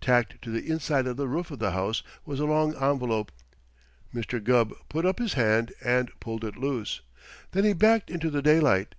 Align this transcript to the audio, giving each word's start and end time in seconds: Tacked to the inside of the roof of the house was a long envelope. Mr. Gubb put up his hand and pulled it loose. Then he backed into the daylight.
Tacked 0.00 0.40
to 0.40 0.48
the 0.50 0.64
inside 0.66 1.06
of 1.06 1.18
the 1.18 1.28
roof 1.28 1.50
of 1.50 1.58
the 1.58 1.72
house 1.72 2.02
was 2.24 2.40
a 2.40 2.46
long 2.46 2.74
envelope. 2.76 3.30
Mr. 4.14 4.42
Gubb 4.42 4.72
put 4.88 5.04
up 5.04 5.18
his 5.18 5.34
hand 5.34 5.74
and 5.84 6.10
pulled 6.20 6.42
it 6.42 6.56
loose. 6.56 7.02
Then 7.52 7.64
he 7.64 7.74
backed 7.74 8.08
into 8.10 8.30
the 8.30 8.40
daylight. 8.40 8.94